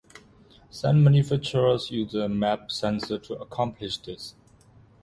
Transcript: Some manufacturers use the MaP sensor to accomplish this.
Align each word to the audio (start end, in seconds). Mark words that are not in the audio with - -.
Some 0.71 1.03
manufacturers 1.03 1.91
use 1.91 2.13
the 2.13 2.27
MaP 2.27 2.71
sensor 2.71 3.19
to 3.19 3.33
accomplish 3.35 3.99
this. 3.99 4.33